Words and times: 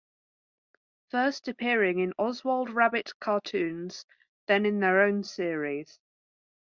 First 1.11 1.47
appearing 1.47 1.99
in 1.99 2.13
Oswald 2.17 2.71
Rabbit 2.71 3.11
cartoons, 3.19 4.03
then 4.47 4.65
in 4.65 4.79
their 4.79 4.99
own 5.01 5.23
series. 5.23 5.99